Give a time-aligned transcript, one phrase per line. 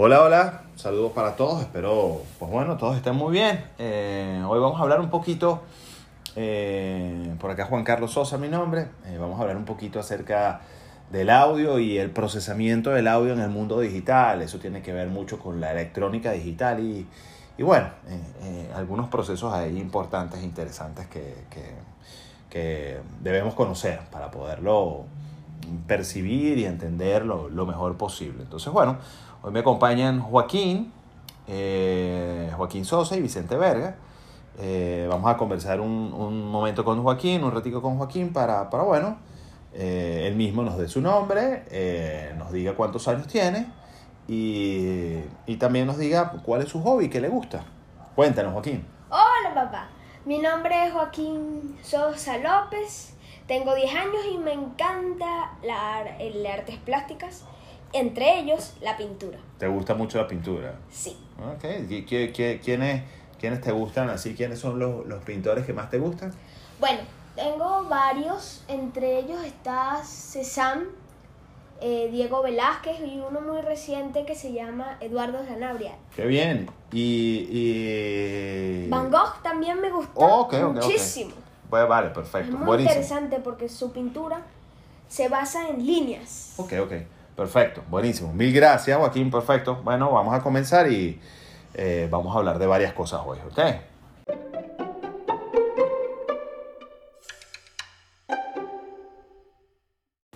[0.00, 3.64] Hola, hola, saludos para todos, espero, pues bueno, todos estén muy bien.
[3.80, 5.62] Eh, hoy vamos a hablar un poquito,
[6.36, 10.60] eh, por acá Juan Carlos Sosa, mi nombre, eh, vamos a hablar un poquito acerca
[11.10, 14.40] del audio y el procesamiento del audio en el mundo digital.
[14.40, 17.04] Eso tiene que ver mucho con la electrónica digital y,
[17.58, 17.88] y bueno,
[18.76, 21.72] algunos procesos ahí importantes interesantes que, que,
[22.48, 25.06] que, debemos conocer para poderlo
[25.88, 28.44] percibir y entender lo, lo mejor posible.
[28.44, 28.98] Entonces, bueno.
[29.40, 30.92] Hoy me acompañan Joaquín,
[31.46, 33.94] eh, Joaquín Sosa y Vicente Verga.
[34.58, 38.82] Eh, vamos a conversar un, un, momento con Joaquín, un ratico con Joaquín para, para
[38.82, 39.16] bueno,
[39.74, 43.68] eh, él mismo nos dé su nombre, nos diga cuántos años tiene
[44.26, 47.64] y, y, también nos diga cuál es su hobby, qué le gusta.
[48.16, 48.84] Cuéntanos, Joaquín.
[49.08, 49.88] Hola, papá.
[50.24, 53.14] Mi nombre es Joaquín Sosa López.
[53.46, 57.44] Tengo 10 años y me encanta la, el artes plásticas
[57.92, 59.38] entre ellos la pintura.
[59.58, 60.74] ¿Te gusta mucho la pintura?
[60.90, 61.16] Sí.
[61.38, 61.64] Ok,
[62.06, 63.02] quiénes,
[63.38, 64.34] quiénes te gustan así?
[64.34, 66.32] ¿Quiénes son los, los pintores que más te gustan?
[66.80, 67.00] Bueno,
[67.34, 70.86] tengo varios, entre ellos está Cézanne,
[71.80, 75.96] eh, Diego Velázquez y uno muy reciente que se llama Eduardo Zanabria.
[76.14, 76.68] Qué bien.
[76.92, 78.88] Y, y...
[78.88, 81.32] Van Gogh también me gusta muchísimo.
[81.70, 82.56] Pues vale, perfecto.
[82.56, 84.42] Es muy interesante porque su pintura
[85.08, 86.54] se basa en líneas.
[86.56, 86.92] Ok, ok.
[87.38, 88.32] Perfecto, buenísimo.
[88.32, 89.30] Mil gracias, Joaquín.
[89.30, 89.80] Perfecto.
[89.84, 91.20] Bueno, vamos a comenzar y
[91.72, 93.58] eh, vamos a hablar de varias cosas hoy, ¿ok?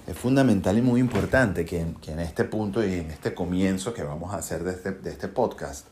[0.07, 4.33] Es fundamental y muy importante que, en este punto y en este comienzo que vamos
[4.33, 5.89] a hacer de este, este podcast,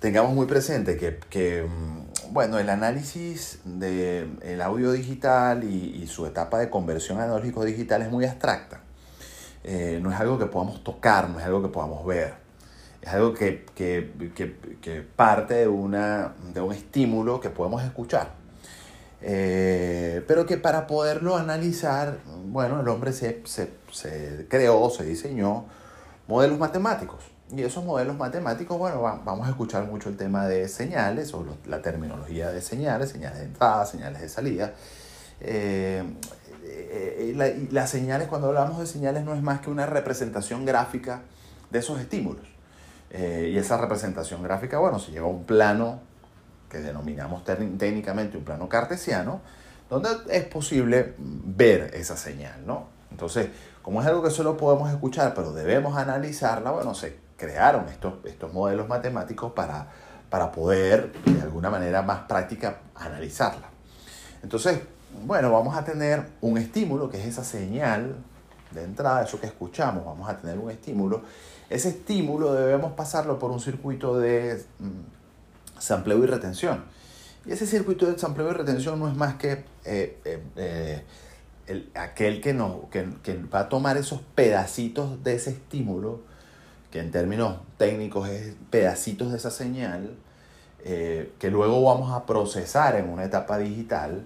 [0.00, 6.58] tengamos muy presente que, mm, bueno, el análisis del audio digital y, y, su etapa
[6.60, 8.83] de conversión analógico digital es muy abstracta.
[9.64, 12.34] Eh, no es algo que podamos tocar, no es algo que podamos ver.
[13.00, 13.64] Es algo que,
[15.16, 18.32] parte de, una, de un estímulo que podemos escuchar.
[19.20, 23.42] Eh, pero que para poderlo analizar, bueno, el hombre se,
[24.48, 25.64] creó, se diseñó
[26.28, 27.24] modelos matemáticos.
[27.54, 31.82] Y esos modelos matemáticos, bueno, vamos a escuchar mucho el tema de señales o la
[31.82, 34.72] terminología de señales, señales de entrada, señales de salida.
[35.40, 36.02] Eh,
[36.76, 41.22] eh, eh, las señales, cuando hablamos de señales, no es más que una representación gráfica
[41.70, 42.46] de esos estímulos.
[43.10, 46.00] Eh, y esa representación gráfica, bueno, se lleva a un plano
[46.68, 49.40] que denominamos técnicamente un plano cartesiano,
[49.88, 52.88] donde es posible ver esa señal, ¿no?
[53.12, 53.48] Entonces,
[53.82, 58.52] como es algo que solo podemos escuchar, pero debemos analizarla, bueno, se crearon estos, estos
[58.52, 59.88] modelos matemáticos para,
[60.30, 63.68] para poder, de alguna manera más práctica, analizarla.
[64.42, 64.80] Entonces,
[65.26, 68.16] bueno, vamos a tener un estímulo, que es esa señal
[68.72, 71.22] de entrada, eso que escuchamos, vamos a tener un estímulo.
[71.70, 76.84] Ese estímulo debemos pasarlo por un circuito de mm, sampleo y retención.
[77.46, 81.02] Y ese circuito de sampleo y retención no es más que eh, eh, eh,
[81.66, 86.20] el, aquel que, no, que, que, va a tomar esos pedacitos de ese estímulo,
[86.90, 90.16] que en términos técnicos es pedacitos de esa señal,
[90.84, 94.22] que luego vamos a procesar en una etapa digital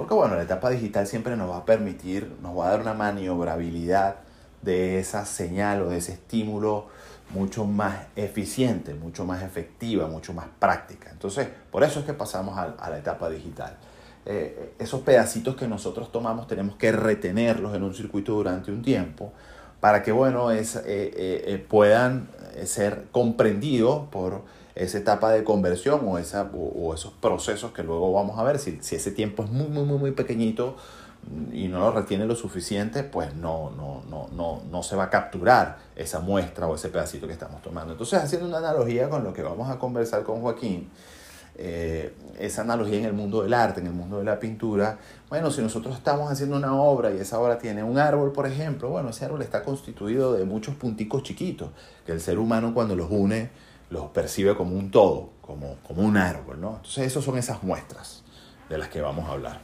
[0.00, 2.94] porque bueno, la etapa digital siempre nos va a permitir, nos va a dar una
[2.94, 4.16] maniobrabilidad
[4.62, 6.86] de esa señal o de ese estímulo
[7.34, 11.10] mucho más eficiente, mucho más efectiva, mucho más práctica.
[11.10, 13.76] Entonces, por eso es que pasamos a, la etapa digital.
[14.24, 19.34] Eh, esos pedacitos que nosotros tomamos tenemos que retenerlos en un circuito durante un tiempo
[19.80, 22.26] para que, bueno, es, eh, eh, puedan
[22.66, 24.42] ser comprendidos por
[24.74, 28.58] esa etapa de conversión o, esa, o, esos procesos que luego vamos a ver.
[28.58, 30.76] Si, si, ese tiempo es muy, muy, muy, muy pequeñito
[31.52, 35.10] y no lo retiene lo suficiente, pues no, no, no, no, no se va a
[35.10, 37.92] capturar esa muestra o ese pedacito que estamos tomando.
[37.92, 40.88] Entonces, haciendo una analogía con lo que vamos a conversar con Joaquín,
[41.62, 44.98] eh, esa analogía en el mundo del arte, en el mundo de la pintura,
[45.28, 48.88] bueno, si nosotros estamos haciendo una obra y esa obra tiene un árbol, por ejemplo,
[48.88, 51.68] bueno, ese árbol está constituido de muchos punticos chiquitos,
[52.06, 53.50] que el ser humano cuando los une,
[53.90, 56.76] los percibe como un todo, como, como un árbol, ¿no?
[56.76, 58.22] Entonces, esas son esas muestras
[58.70, 59.60] de las que vamos a hablar.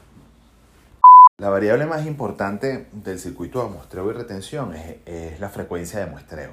[1.38, 6.06] La variable más importante del circuito de muestreo y retención es, es, la frecuencia de
[6.06, 6.52] muestreo.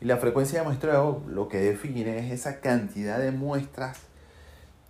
[0.00, 4.10] Y la frecuencia de muestreo lo que define es esa cantidad de muestras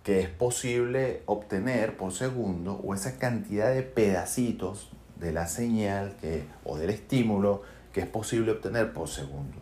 [0.03, 6.43] que es posible obtener por segundo o esa cantidad de pedacitos de la señal que,
[6.65, 7.61] o del estímulo
[7.93, 9.57] que es posible obtener por segundo.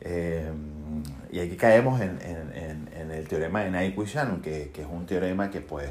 [0.00, 5.06] Em, y aquí caemos en, en, en, el teorema de Nyquist-Shannon, que, que, es un
[5.06, 5.90] teorema que pues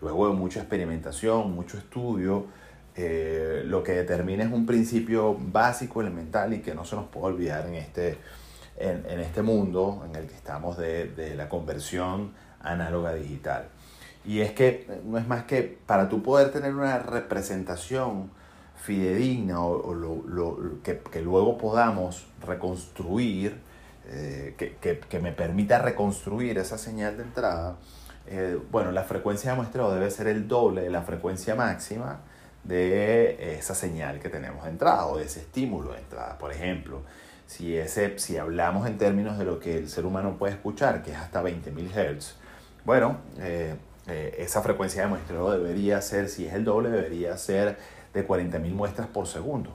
[0.00, 2.46] luego de mucha experimentación, mucho estudio,
[2.94, 7.34] eh, lo que determina es un principio básico, elemental y que no se nos puede
[7.34, 8.18] olvidar en este,
[8.78, 12.32] en, en, este mundo en el que estamos de, de la conversión
[12.62, 13.68] análoga digital.
[14.24, 18.30] Y es que no es más que para tú poder tener una representación
[18.76, 23.60] fidedigna o, lo, lo, que, que, luego podamos reconstruir,
[24.08, 27.76] eh, que, que, que, me permita reconstruir esa señal de entrada,
[28.26, 32.20] eh, bueno, la frecuencia de muestreo debe ser el doble de la frecuencia máxima
[32.64, 36.38] de esa señal que tenemos de entrada o de ese estímulo de entrada.
[36.38, 37.02] Por ejemplo,
[37.46, 41.10] si, ese, si hablamos en términos de lo que el ser humano puede escuchar, que
[41.10, 42.36] es hasta 20.000 Hz,
[42.84, 43.74] bueno, eh,
[44.06, 47.78] eh, esa frecuencia de muestreo debería ser, si es el doble, debería ser
[48.12, 49.70] de 40.000 muestras por segundo.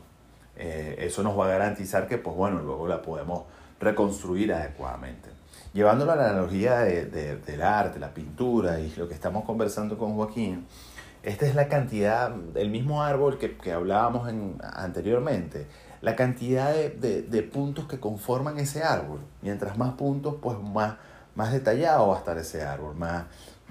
[0.56, 3.44] Eh, eso nos va a garantizar que, pues bueno, luego la podemos
[3.80, 5.30] reconstruir adecuadamente.
[5.74, 9.98] Llevándolo a la analogía de, de, del arte, la pintura y lo que estamos conversando
[9.98, 10.65] con Joaquín,
[11.24, 15.68] esta es la cantidad, el mismo árbol que, que hablábamos en, anteriormente,
[16.01, 19.19] la cantidad de, de, puntos que conforman ese árbol.
[19.42, 20.95] Mientras más puntos, pues más,
[21.38, 23.25] más detallado va a estar ese árbol, más,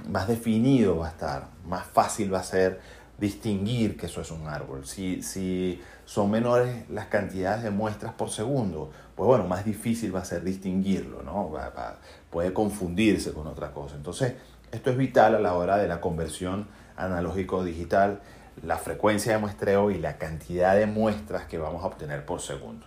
[0.09, 2.81] más definido va a estar, más fácil va a ser
[3.19, 4.87] distinguir que eso es un árbol.
[4.87, 10.21] Si, si son menores las cantidades de muestras por segundo, pues bueno, más difícil va
[10.21, 11.51] a ser distinguirlo, ¿no?
[11.51, 11.99] Va,
[12.31, 13.97] puede confundirse con otra cosa.
[13.97, 14.35] Entonces,
[14.71, 18.21] esto es vital a la hora de la conversión analógico-digital,
[18.63, 22.87] la frecuencia de muestreo y la cantidad de muestras que vamos a obtener por segundo.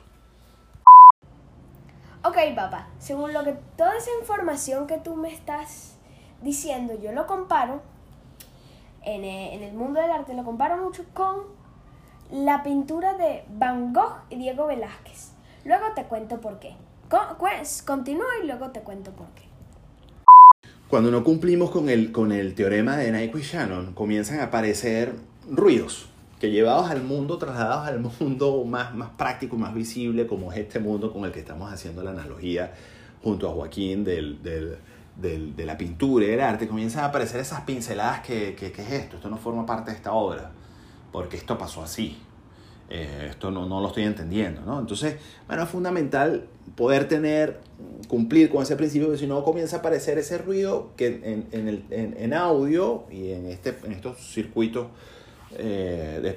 [2.30, 5.96] Ok, papá, según lo que toda esa información que tú me estás
[6.44, 7.82] diciendo, yo lo comparo
[9.04, 11.38] en el, en el mundo del arte, lo comparo mucho con
[12.32, 15.32] la pintura de Van Gogh y Diego Velázquez.
[15.66, 16.76] Luego te cuento por qué.
[17.40, 19.46] Pues, continúa y luego te cuento por qué.
[20.88, 25.16] Cuando no cumplimos con el, con el teorema de Nyquist Shannon, comienzan a aparecer
[25.50, 30.60] ruidos que llevados al mundo, trasladados al mundo más, más práctico, más visible, como es
[30.60, 32.74] este mundo con el que estamos haciendo la analogía
[33.22, 34.78] junto a Joaquín del, del,
[35.18, 38.92] del, de la pintura y del arte, comienzan a aparecer esas pinceladas que, que, es
[38.92, 40.52] esto, esto no forma parte de esta obra,
[41.12, 42.18] porque esto pasó así,
[42.90, 44.80] eh, esto no, no, lo estoy entendiendo, ¿no?
[44.80, 47.60] Entonces, bueno, es fundamental poder tener,
[48.08, 51.68] cumplir con ese principio, porque si no comienza a aparecer ese ruido que en, en,
[51.68, 54.88] el, en, en audio y en, este, en estos circuitos
[55.58, 56.36] eh, de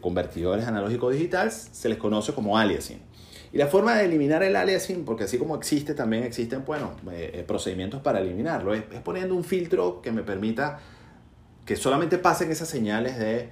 [0.00, 3.00] convertidores analógicos digitales se les conoce como aliasing.
[3.52, 7.44] Y la forma de eliminar el aliasing, porque así como existe, también existen, bueno, eh,
[7.46, 10.78] procedimientos para eliminarlo, es, poniendo un filtro que me permita
[11.64, 13.48] que solamente pasen esas señales de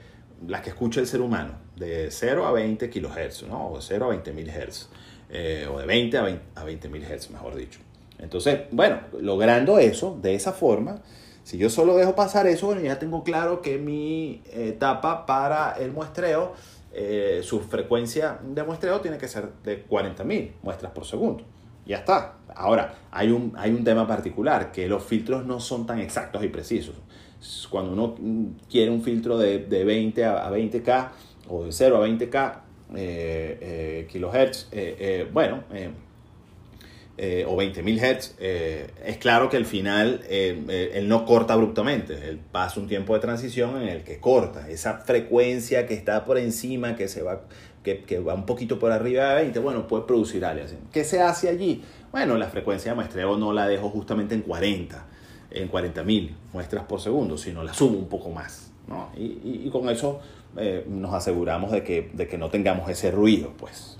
[0.47, 3.71] las que escucha el ser humano, de 0 a 20 kHz, ¿no?
[3.71, 4.89] o de 0 a 20 mil Hz,
[5.31, 6.19] eh, o de 20
[6.55, 7.81] a 20 mil Hz, mejor dicho.
[8.19, 11.03] Entonces, bueno, logrando eso de esa forma,
[11.49, 15.93] si yo solo dejo pasar eso, bueno, ya tengo claro que mi etapa para el
[15.93, 16.53] muestreo,
[16.93, 21.45] eh, su frecuencia de muestreo tiene que ser de 40.000 muestras por segundo.
[21.87, 22.35] Ya está.
[22.55, 26.49] Ahora, hay un, hay un tema particular, que los filtros no son tan exactos y
[26.49, 26.97] precisos.
[27.71, 31.09] Cuando uno quiere un filtro de, de 20 a 20K
[31.49, 32.61] o de 0 a 20K
[32.95, 34.69] eh, eh, kilohertz,
[35.33, 35.65] bueno,
[37.20, 42.29] eh, o 20.000 Hz, eh, es claro que al final eh, él no corta abruptamente,
[42.29, 44.70] él pasa un tiempo de transición en el que corta.
[44.70, 47.40] Esa frecuencia que está por encima, que, se va,
[47.83, 50.78] que, que va un poquito por arriba de 20, bueno, puede producir aliasing.
[50.93, 51.83] ¿Qué se hace allí?
[52.12, 55.04] Bueno, la frecuencia de muestreo no la dejo justamente en 40,
[55.50, 58.71] en 40.000 muestras por segundo, sino la subo un poco más.
[58.87, 59.11] ¿no?
[59.16, 60.21] Y, y, y, con eso
[60.87, 63.99] nos aseguramos de que, de que no tengamos ese ruido, pues.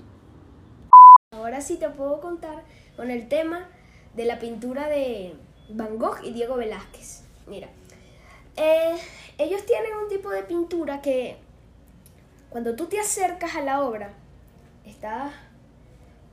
[1.31, 2.63] Ahora sí te puedo contar
[2.99, 3.65] con el tema
[4.13, 5.33] de la pintura de
[5.69, 7.23] Van Gogh y Diego Velázquez.
[7.47, 7.69] Mira,
[8.57, 8.97] eh,
[9.37, 11.37] ellos tienen un tipo de pintura que
[12.49, 14.11] cuando tú te acercas a la obra,
[14.83, 15.31] estás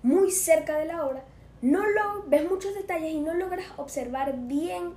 [0.02, 1.22] muy cerca de la obra,
[1.62, 4.92] no lo ves muchos detalles y no logras observar bien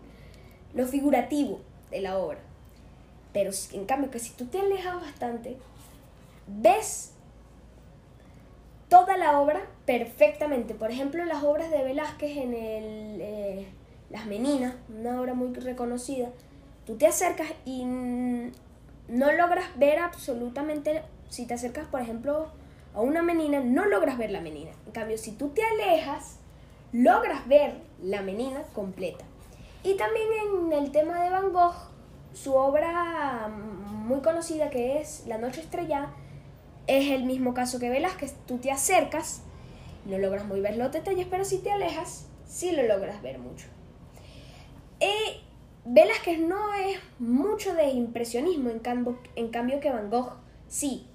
[0.74, 1.62] lo figurativo
[1.92, 2.40] de la obra.
[3.32, 5.56] Pero en cambio que si tú te alejas bastante,
[6.48, 7.14] ves
[8.90, 10.74] toda la obra perfectamente.
[10.74, 13.68] Por ejemplo, las obras de Velázquez en el, eh,
[14.10, 16.30] Las Meninas, una obra muy reconocida,
[16.86, 22.48] tú te acercas y no logras ver absolutamente, si te acercas, por ejemplo,
[22.94, 24.72] a una menina, no logras ver la menina.
[24.86, 26.38] En cambio, si tú te alejas,
[26.92, 29.26] logras ver la menina completa.
[29.84, 31.76] Y también en el tema de Van Gogh,
[32.34, 36.14] su obra muy conocida que es La Noche Estrellada,
[36.90, 39.44] es el mismo caso que Velázquez, tú te acercas,
[40.06, 43.68] no logras muy ver los detalles, pero si te alejas, sí lo logras ver mucho.
[45.00, 45.42] Y
[45.86, 50.34] Velázquez no es mucho de impresionismo, en cambio, en cambio que Van Gogh
[50.68, 51.06] sí.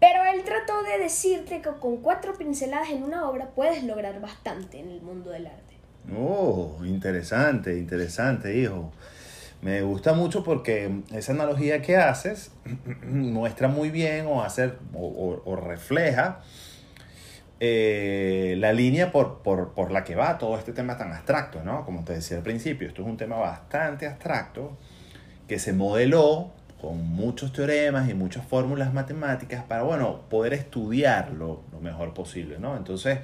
[0.00, 4.80] Pero él trató de decirte que con cuatro pinceladas en una obra puedes lograr bastante
[4.80, 5.76] en el mundo del arte.
[6.16, 8.90] Oh, interesante, interesante, hijo.
[9.62, 12.52] Me gusta mucho porque esa analogía que haces
[13.02, 16.40] muestra muy bien o, hacer, o, refleja
[17.60, 21.84] eh, la línea por, por, la que va todo este tema tan abstracto, ¿no?
[21.84, 24.78] Como te decía al principio, esto es un tema bastante abstracto
[25.46, 31.80] que se modeló con muchos teoremas y muchas fórmulas matemáticas para, bueno, poder estudiarlo lo
[31.80, 32.78] mejor posible, ¿no?
[32.78, 33.18] Entonces,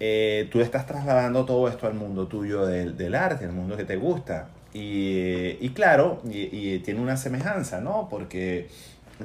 [0.00, 3.84] eh, tú estás trasladando todo esto al mundo tuyo del, del arte, al mundo que
[3.84, 4.48] te gusta.
[4.76, 8.08] Y, y claro, y, tiene una semejanza, ¿no?
[8.10, 8.68] Porque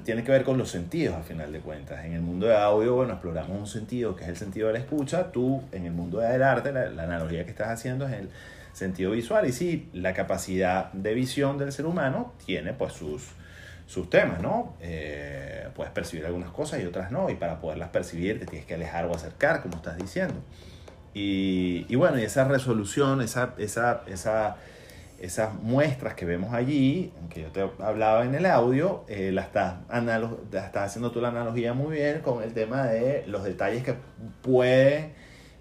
[0.05, 2.05] tiene que ver con los sentidos, al final de cuentas.
[2.05, 4.79] En el mundo de audio, bueno, exploramos un sentido que es el sentido de la
[4.79, 5.29] escucha.
[5.33, 8.29] Tú, en el mundo del arte, la, la analogía que estás haciendo es el
[8.71, 9.45] sentido visual.
[9.45, 13.31] Y sí, la capacidad de visión del ser humano tiene pues sus,
[13.87, 14.77] sus temas, ¿no?
[14.79, 17.29] Eh, puedes percibir algunas cosas y otras no.
[17.29, 20.35] Y para poderlas percibir te tienes que alejar o acercar, como estás diciendo.
[21.13, 24.55] Y, y bueno, y esa resolución, esa, esa, esa
[25.21, 29.77] esas muestras que vemos allí, que yo te hablaba en el audio, eh, la, estás
[30.75, 33.93] haciendo tú la analogía muy bien con el tema de los detalles que
[34.41, 35.11] puede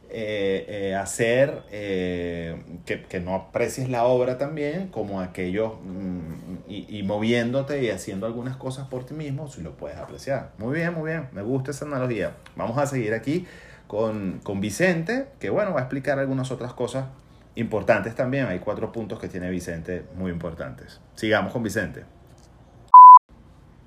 [0.08, 7.02] eh, eh, hacer que, que, no aprecies la obra también, como aquello, mm, y, y,
[7.02, 10.52] moviéndote y haciendo algunas cosas por ti mismo, si lo puedes apreciar.
[10.56, 12.32] Muy bien, muy bien, me gusta esa analogía.
[12.56, 13.46] Vamos a seguir aquí
[13.86, 17.04] con, con Vicente, que bueno, va a explicar algunas otras cosas
[17.54, 18.46] importantes también.
[18.46, 21.00] Hay cuatro puntos que tiene Vicente muy importantes.
[21.16, 22.04] Sigamos con Vicente.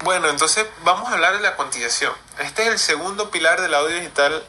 [0.03, 2.11] Bueno, entonces vamos a hablar de la cuantización.
[2.41, 4.43] Este es el segundo pilar del audio digital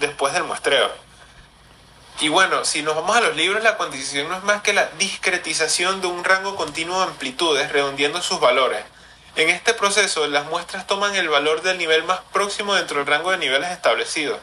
[0.00, 0.90] después del muestreo.
[2.20, 4.86] Y bueno, si nos vamos a los libros, la cuantización no es más que la
[4.98, 8.84] discretización de un rango continuo de amplitudes, redondeando sus valores.
[9.36, 13.30] En este proceso, las muestras toman el valor del nivel más próximo dentro del rango
[13.30, 14.40] de niveles establecidos.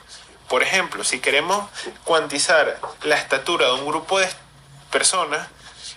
[0.47, 1.69] Por ejemplo, si queremos
[2.03, 4.29] cuantizar la estatura de un grupo de
[4.91, 5.47] personas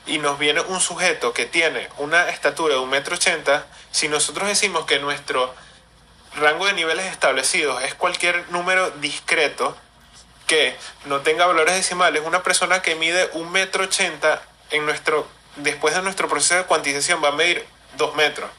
[0.06, 4.48] y nos viene un sujeto que tiene una estatura de un metro ochenta, si nosotros
[4.48, 5.54] decimos que nuestro
[6.36, 9.76] rango de niveles establecidos es cualquier número discreto
[10.46, 15.26] que no tenga valores decimales, una persona que mide un metro ochenta en nuestro,
[15.56, 18.50] después de nuestro proceso de cuantización va a medir dos metros.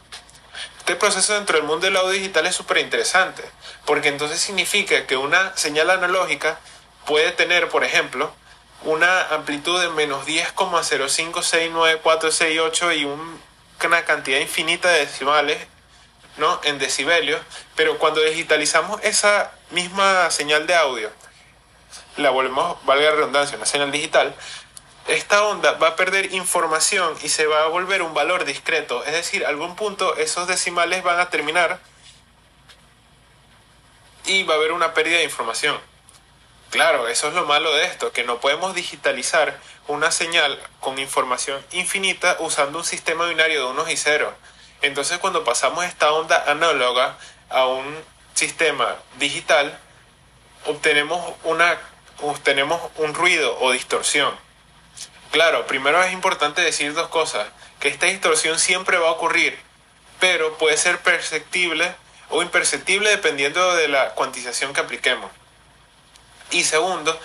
[0.90, 3.44] Este proceso dentro del mundo del audio digital es súper interesante,
[3.86, 6.60] porque entonces significa que una señal analógica
[7.06, 8.34] puede tener, por ejemplo,
[8.82, 15.60] una amplitud de menos 10,056948 y una cantidad infinita de decimales
[16.38, 16.60] ¿no?
[16.64, 17.40] en decibelios,
[17.76, 21.12] pero cuando digitalizamos esa misma señal de audio,
[22.18, 24.34] la volvemos, valga la redundancia, una señal digital,
[25.10, 29.04] esta onda va a perder información y se va a volver un valor discreto.
[29.06, 31.80] Es decir, algún punto esos decimales van a terminar
[34.26, 35.80] y va a haber una pérdida de información.
[36.70, 41.66] Claro, eso es lo malo de esto, que no podemos digitalizar una señal con información
[41.72, 44.34] infinita usando un sistema binario de unos y ceros.
[44.84, 47.18] Entonces cuando pasamos esta onda análoga
[47.50, 47.98] a un
[48.36, 49.78] sistema digital,
[50.66, 51.80] obtenemos, una,
[52.22, 54.49] obtenemos un ruido o distorsión.
[55.32, 57.48] Claro, primero es importante decir dos cosas,
[57.80, 59.58] que esta distorsión siempre va a ocurrir,
[60.20, 61.94] pero puede ser perceptible
[62.30, 65.32] o imperceptible dependiendo de la cuantización que apliquemos.
[66.52, 67.18] Y segundo,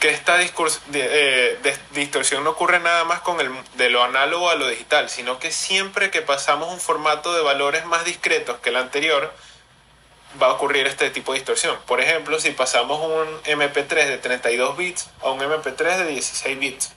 [0.00, 1.58] que esta eh,
[1.92, 5.50] distorsión no ocurre nada más con el, de lo análogo a lo digital, sino que
[5.50, 9.32] siempre que pasamos un formato de valores más discretos que el anterior,
[10.42, 11.78] va a ocurrir este tipo de distorsión.
[11.86, 16.92] Por ejemplo, si pasamos un MP3 de 32 bits a un MP3 de 16 bits.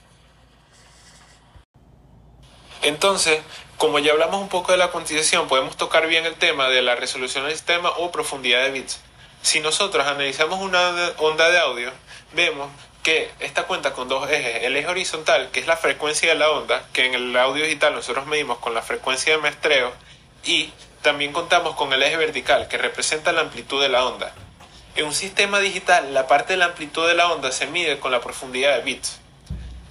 [2.88, 3.42] Entonces,
[3.76, 6.96] como ya hablamos un poco de la cuantización, podemos tocar bien el tema de la
[6.96, 9.02] resolución del sistema o profundidad de bits.
[9.42, 11.92] Si nosotros analizamos una onda de audio,
[12.34, 12.70] vemos
[13.04, 14.64] que esta cuenta con dos ejes.
[14.64, 17.94] El eje horizontal, que es la frecuencia de la onda, que en el audio digital
[17.94, 19.92] nosotros medimos con la frecuencia de maestreo,
[20.46, 24.34] y también contamos con el eje vertical, que representa la amplitud de la onda.
[24.96, 28.14] En un sistema digital, la parte de la amplitud de la onda se mide con
[28.14, 29.20] la profundidad de bits.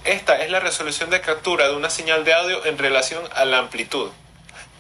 [0.07, 3.59] Esta es la resolución de captura de una señal de audio en relación a la
[3.59, 4.13] amplitud.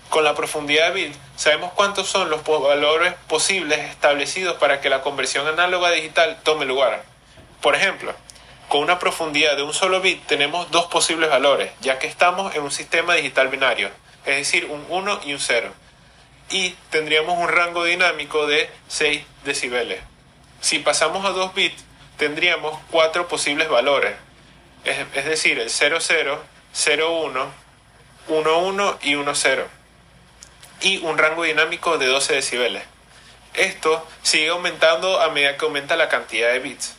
[0.08, 5.02] Con la profundidad de bit sabemos cuántos son los valores posibles establecidos para que la
[5.02, 7.02] conversión análoga digital tome lugar.
[7.60, 8.14] Por ejemplo,
[8.68, 12.62] con una profundidad de un solo bit tenemos dos posibles valores, ya que estamos en
[12.62, 13.90] un sistema digital binario,
[14.26, 15.72] es decir, un 1 y un 0.
[16.50, 20.00] Y tendríamos un rango dinámico de 6 decibeles.
[20.60, 21.84] Si pasamos a 2 bits,
[22.16, 24.14] tendríamos cuatro posibles valores,
[24.86, 26.00] es, decir, el 00,
[26.72, 27.52] 01,
[28.28, 29.58] 11 y 10,
[30.80, 32.82] y un rango dinámico de 12 decibeles.
[33.54, 36.94] Esto sigue aumentando a medida que aumenta la cantidad de bits.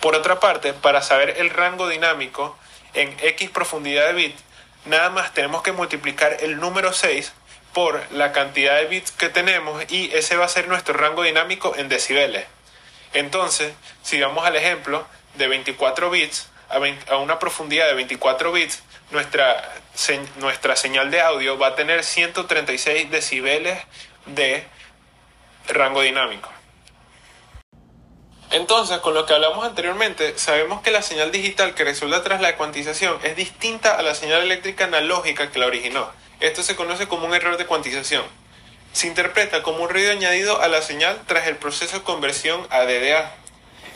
[0.00, 2.56] Por otra parte, para saber el rango dinámico
[2.94, 4.44] en X profundidad de bits,
[4.84, 7.32] nada más tenemos que multiplicar el número 6
[7.74, 11.74] por la cantidad de bits que tenemos y ese va a ser nuestro rango dinámico
[11.76, 12.46] en decibeles.
[13.12, 15.04] Entonces, si vamos al ejemplo
[15.34, 19.74] de 24 bits, a, una profundidad de 24 bits, nuestra,
[20.36, 23.78] nuestra señal de audio va a tener 136 decibeles
[24.26, 24.64] de
[25.68, 26.50] rango dinámico.
[28.50, 32.56] Entonces, con lo que hablamos anteriormente, sabemos que la señal digital que resulta tras la
[32.56, 36.10] cuantización es distinta a la señal eléctrica analógica que la originó.
[36.40, 38.24] Esto se conoce como un error de cuantización.
[38.92, 42.84] Se interpreta como un ruido añadido a la señal tras el proceso de conversión a
[42.84, 43.34] DDA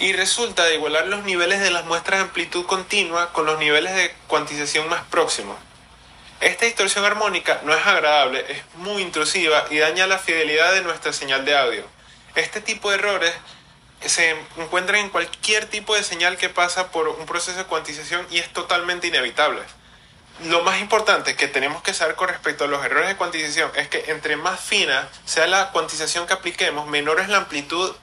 [0.02, 3.94] y resulta de igualar los niveles de las muestras de amplitud continua con los niveles
[3.94, 5.56] de cuantización más próximos.
[6.40, 11.12] Esta distorsión armónica no es agradable, es muy intrusiva y daña la fidelidad de nuestra
[11.12, 11.84] señal de audio.
[12.34, 13.32] Este tipo de errores
[14.04, 18.38] se encuentran en cualquier tipo de señal que pasa por un proceso de cuantización y
[18.38, 19.62] es totalmente inevitable.
[20.46, 23.86] Lo más importante que tenemos que saber con respecto a los errores de cuantización es
[23.86, 27.94] que entre más fina sea la cuantización que apliquemos, menor es la amplitud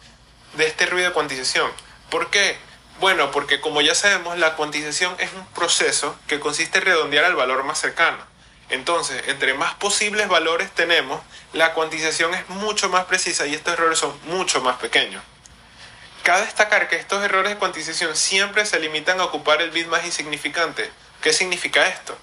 [0.54, 1.70] de este ruido de cuantización.
[2.10, 2.58] ¿Por qué?
[3.00, 7.36] Bueno, porque como ya sabemos, la cuantización es un proceso que consiste en redondear al
[7.36, 8.18] valor más cercano.
[8.70, 11.22] Entonces, entre más posibles valores tenemos,
[11.54, 15.24] la cuantización es mucho más precisa y estos errores son mucho más pequeños.
[16.24, 20.06] Cabe destacar que estos errores de cuantización siempre se limitan a ocupar el bit más
[20.06, 20.92] insignificante.
[21.22, 22.18] ¿Qué significa esto?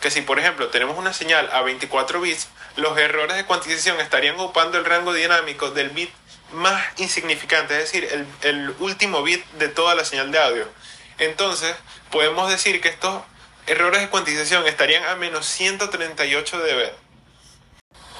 [0.00, 4.36] Que si por ejemplo tenemos una señal a 24 bits, los errores de cuantización estarían
[4.40, 6.12] ocupando el rango dinámico del bit
[6.52, 10.68] más insignificante, es decir, el, último bit de toda la señal de audio.
[11.18, 11.74] Entonces,
[12.10, 13.22] podemos decir que estos
[13.66, 16.92] errores de cuantización estarían a menos 138 dB.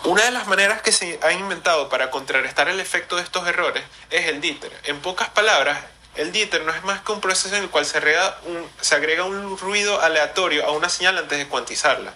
[0.05, 3.85] Una de las maneras que se ha inventado para contrarrestar el efecto de estos errores
[4.11, 4.73] es el díter.
[4.85, 5.79] En pocas palabras,
[6.17, 8.95] el díter no es más que un proceso en el cual se agrega un, se
[8.95, 12.15] agrega un ruido aleatorio a una señal antes de cuantizarla.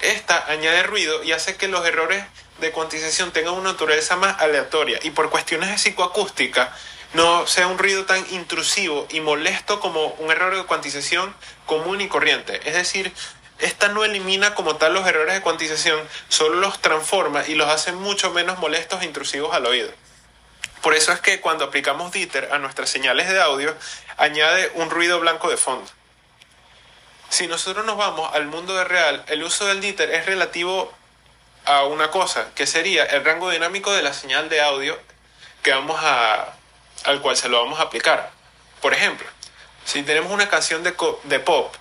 [0.00, 2.24] Esta añade ruido y hace que los errores
[2.62, 6.72] de cuantización tenga una naturaleza más aleatoria y por cuestiones de psicoacústica
[7.12, 11.34] no sea un ruido tan intrusivo y molesto como un error de cuantización
[11.66, 12.60] común y corriente.
[12.64, 13.12] Es decir,
[13.58, 17.92] esta no elimina como tal los errores de cuantización, solo los transforma y los hace
[17.92, 19.90] mucho menos molestos e intrusivos al oído.
[20.80, 23.76] Por eso es que cuando aplicamos Dieter a nuestras señales de audio,
[24.16, 25.90] añade un ruido blanco de fondo.
[27.28, 30.92] Si nosotros nos vamos al mundo real, el uso del Dieter es relativo
[31.64, 34.98] a una cosa, que sería el rango dinámico de la señal de audio
[35.62, 36.54] que vamos a,
[37.04, 38.30] al cual se lo vamos a aplicar.
[38.80, 39.26] Por ejemplo,
[39.84, 40.94] si tenemos una canción de,
[41.24, 41.74] de pop,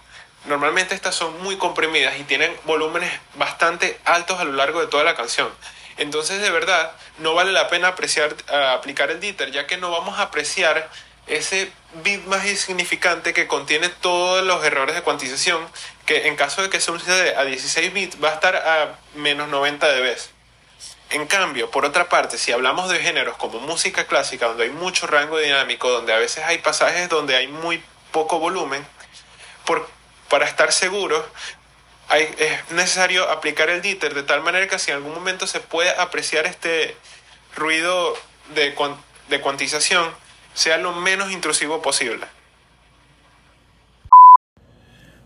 [0.45, 5.03] normalmente estas son muy comprimidas y tienen volúmenes bastante altos a lo largo de toda
[5.03, 5.51] la canción.
[5.97, 8.35] Entonces, de verdad, no vale la pena apreciar,
[8.73, 10.89] aplicar el Dieter, ya que no vamos a apreciar
[11.31, 11.71] ese
[12.03, 15.65] bit más insignificante que contiene todos los errores de cuantización,
[16.05, 19.47] que en caso de que sea un a 16 bits va a estar a menos
[19.47, 20.17] 90 dB.
[21.11, 25.07] En cambio, por otra parte, si hablamos de géneros como música clásica, donde hay mucho
[25.07, 28.85] rango dinámico, donde a veces hay pasajes donde hay muy poco volumen,
[29.65, 29.89] por,
[30.29, 31.25] para estar seguros,
[32.09, 35.91] es necesario aplicar el díter de tal manera que si en algún momento se puede
[35.91, 36.95] apreciar este
[37.55, 38.17] ruido
[38.53, 38.75] de,
[39.29, 40.13] de cuantización,
[40.53, 42.25] sea lo menos intrusivo posible.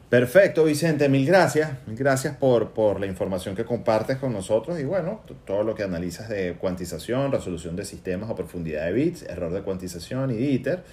[0.09, 1.71] Perfecto, Vicente, mil gracias.
[1.87, 5.83] Mil gracias por, por, la información que compartes con nosotros y bueno, todo lo que
[5.83, 10.83] analizas de cuantización, resolución de sistemas o profundidad de bits, error de cuantización y ITER.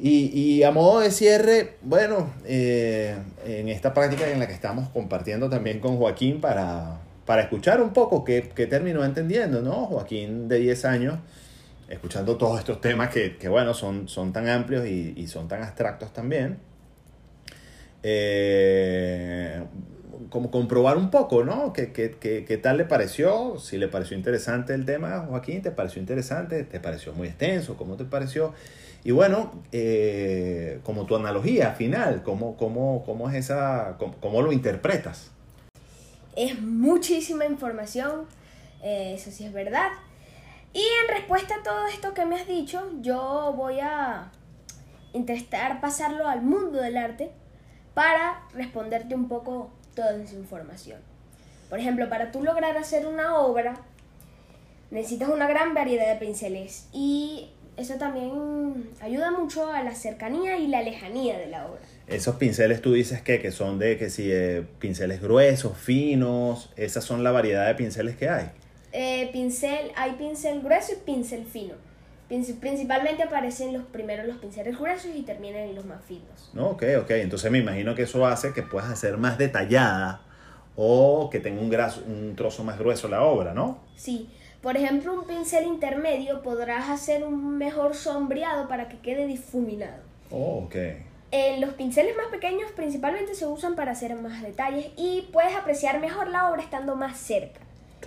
[0.00, 4.88] Y, y a modo de cierre, bueno, eh, en esta práctica en la que estamos
[4.88, 9.86] compartiendo también con Joaquín para, para escuchar un poco qué, qué terminó entendiendo, ¿no?
[9.86, 11.18] Joaquín de 10 años
[11.88, 15.62] escuchando todos estos temas que, que bueno, son, son tan amplios y, y son tan
[15.62, 16.58] abstractos también.
[18.02, 19.62] Eh,
[20.28, 21.72] como comprobar un poco, ¿no?
[21.72, 23.58] ¿Qué, qué, qué, qué tal le pareció?
[23.58, 26.64] Si le pareció interesante el tema, Joaquín, ¿te pareció interesante?
[26.64, 27.76] ¿Te pareció muy extenso?
[27.76, 28.52] ¿Cómo te pareció?
[29.04, 34.50] Y bueno, eh, como tu analogía final, ¿cómo, cómo, cómo es esa, cómo, cómo, lo
[34.50, 35.30] interpretas?
[36.36, 38.22] Es muchísima información,
[38.82, 39.90] eh, eso sí es verdad.
[40.74, 44.32] Y en respuesta a todo esto que me has dicho, yo voy a
[45.12, 47.30] intentar pasarlo al mundo del arte
[47.94, 51.00] para responderte un poco toda esa información.
[51.70, 53.74] Por ejemplo, para tú lograr hacer una obra,
[54.90, 60.66] necesitas una gran variedad de pinceles y eso también ayuda mucho a la cercanía y
[60.66, 61.80] la lejanía de la obra.
[62.08, 67.04] Esos pinceles tú dices que, que son de que si eh, pinceles gruesos, finos, esas
[67.04, 68.50] son la variedad de pinceles que hay.
[68.96, 71.74] Eh, pincel, hay pincel grueso y pincel fino.
[72.28, 76.50] Principalmente aparecen los primeros los pinceles gruesos y terminan en los más finos.
[76.52, 77.10] No, ok, ok.
[77.10, 80.22] Entonces me imagino que eso hace que puedas hacer más detallada
[80.76, 83.78] o que tenga un, graso- un trozo más grueso la obra, ¿no?
[83.96, 84.30] Sí,
[84.62, 90.02] por ejemplo, un pincel intermedio podrás hacer un mejor sombreado para que quede difuminado.
[90.30, 90.74] Oh, ok.
[91.32, 96.00] Eh, los pinceles más pequeños principalmente se usan para hacer más detalles y puedes apreciar
[96.00, 97.60] mejor la obra estando más cerca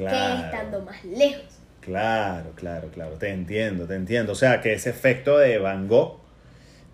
[0.05, 1.43] que estando más lejos.
[1.81, 3.11] Claro, claro, claro.
[3.13, 4.33] Te entiendo, te entiendo.
[4.33, 6.19] O sea, que ese efecto de Van Gogh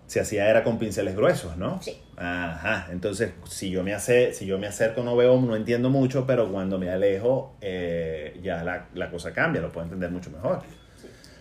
[0.06, 1.82] se hacía era con pinceles gruesos, ¿no?
[1.82, 2.00] Sí.
[2.16, 2.86] Ajá.
[2.92, 6.50] Entonces, si yo me hace, si yo me acerco no veo, no entiendo mucho, pero
[6.52, 10.62] cuando me alejo eh, ya la, la cosa cambia, lo puedo entender mucho mejor.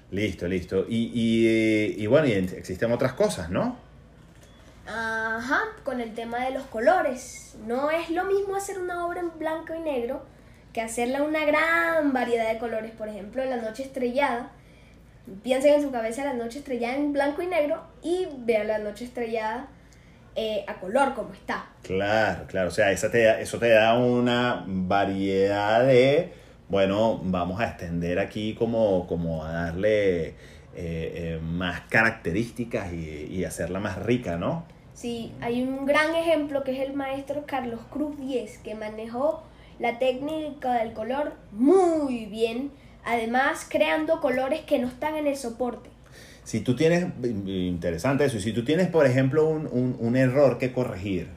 [0.09, 0.85] Listo, listo.
[0.87, 3.77] Y, y, y bueno, y existen otras cosas, ¿no?
[4.87, 7.55] Ajá, con el tema de los colores.
[7.67, 10.32] No es lo mismo hacer una obra en blanco y negro
[10.73, 12.91] que hacerla una gran variedad de colores.
[12.91, 14.51] Por ejemplo, La Noche Estrellada.
[15.41, 19.05] Piensen en su cabeza La Noche Estrellada en blanco y negro y vean La Noche
[19.05, 19.67] Estrellada
[20.35, 21.67] eh, a color como está.
[21.83, 22.67] Claro, claro.
[22.67, 26.33] O sea, esa te da- eso te da una variedad de,
[26.67, 30.33] bueno, vamos a extender aquí como, como a darle eh,
[30.75, 34.65] eh, más características y, y hacerla más rica, ¿no?
[34.93, 39.43] Sí, hay un gran ejemplo que es el maestro Carlos Cruz Diez, que manejó
[39.83, 42.71] la técnica del color muy bien,
[43.03, 45.89] además creando colores que no están en el soporte.
[46.45, 50.57] Si tú tienes, interesante eso, y si tú tienes, por ejemplo, un, un- un error
[50.57, 51.27] que corregir,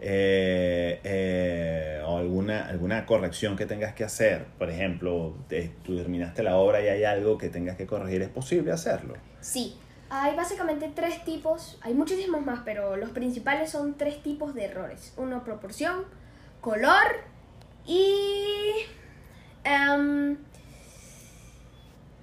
[0.00, 6.44] eh, eh, o alguna, alguna corrección que tengas que hacer, por ejemplo, te- tú terminaste
[6.44, 9.14] la obra y hay algo que tengas que corregir, es posible hacerlo.
[9.40, 9.76] Sí,
[10.08, 15.14] hay básicamente tres tipos, hay muchísimos más, pero los principales son tres tipos de errores.
[15.16, 16.04] Uno, proporción,
[16.60, 17.31] color
[17.86, 18.72] y...
[19.64, 20.36] em,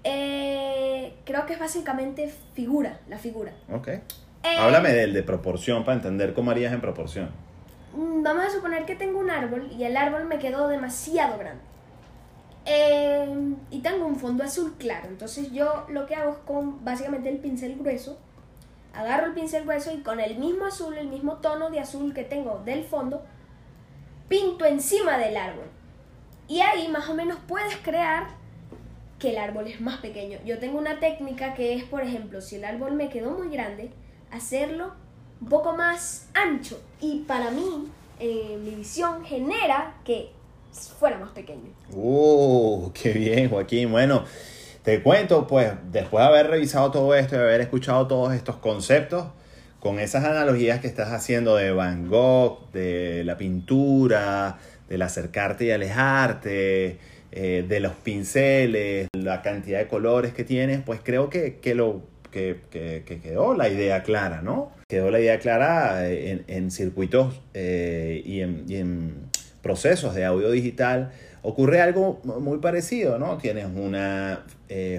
[0.03, 3.53] eh, creo que es básicamente figura, la figura.
[3.71, 3.87] Ok.
[3.87, 4.01] Eh,
[4.57, 7.29] Háblame del de proporción para entender cómo harías en proporción.
[7.93, 11.61] Mm, Vamos a suponer que tengo un árbol y el árbol me quedó demasiado grande.
[12.65, 15.07] Eh, y tengo un fondo azul claro.
[15.07, 18.17] Entonces yo lo que hago es con básicamente el pincel grueso.
[18.93, 22.23] Agarro el pincel grueso y con el mismo azul, el mismo tono de azul que
[22.23, 23.23] tengo del fondo,
[24.29, 25.65] pinto encima del árbol.
[26.47, 28.27] Y ahí más o menos puedes crear
[29.19, 30.39] que el árbol es más pequeño.
[30.45, 33.91] Yo tengo una técnica que es, por ejemplo, si el árbol me quedó muy grande,
[34.31, 34.93] hacerlo
[35.41, 36.81] un poco más ancho.
[37.01, 37.89] Y para mí,
[38.19, 40.31] en mi visión, genera que
[40.99, 41.71] fuera más pequeño.
[41.91, 43.91] Uh, qué bien, Joaquín.
[43.91, 44.23] Bueno,
[44.83, 49.25] te cuento, pues, después de haber revisado todo esto y haber escuchado todos estos conceptos,
[49.79, 54.57] con esas analogías que estás haciendo de Van Gogh, de la pintura,
[54.89, 56.97] del acercarte y alejarte,
[57.31, 62.01] eh, de los pinceles, la cantidad de colores que tienes, pues creo que, que lo,
[62.31, 64.71] que, que- que quedó la idea clara, ¿no?
[64.89, 69.13] Quedó la idea clara eh, en, en circuitos eh, y, en, y en
[69.61, 71.11] procesos de audio digital.
[71.41, 73.37] Ocurre algo muy parecido, ¿no?
[73.37, 74.43] Tienes una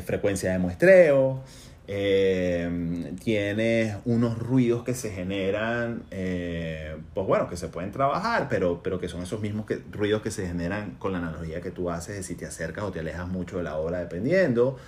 [0.06, 1.42] frecuencia de muestreo,
[1.92, 8.80] eh, tienes unos ruidos que se generan, eh, pues bueno, que se pueden trabajar, pero,
[8.80, 12.14] pero que son esos mismos ruidos que se generan con la analogía que tú haces
[12.14, 14.78] de si te acercas o te alejas mucho de la obra, dependiendo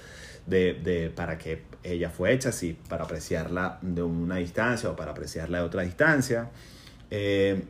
[0.47, 5.11] de, de para qué ella fue hecha, si para apreciarla de una distancia o para
[5.11, 6.51] apreciarla de otra distancia.
[7.11, 7.65] Eh,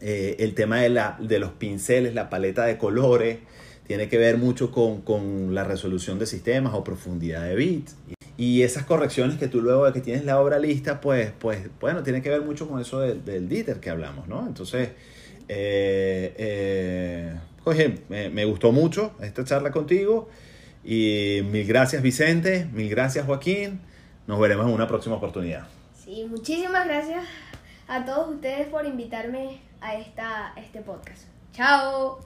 [0.00, 3.38] eh, el tema de, la, de los pinceles, la paleta de colores,
[3.88, 7.96] tiene que ver mucho con, con la resolución de sistemas o profundidad de bits.
[8.38, 12.02] Y esas correcciones que tú luego de que tienes la obra lista, pues, pues bueno,
[12.02, 14.46] tiene que ver mucho con eso del, del diter que hablamos, ¿no?
[14.46, 14.90] Entonces,
[15.48, 20.28] eh, eh, me, me gustó mucho esta charla contigo.
[20.84, 23.80] Y mil gracias Vicente, mil gracias Joaquín.
[24.26, 25.66] Nos veremos en una próxima oportunidad.
[26.04, 27.24] Sí, muchísimas gracias
[27.88, 31.24] a todos ustedes por invitarme a, esta, este podcast.
[31.52, 32.20] Chao.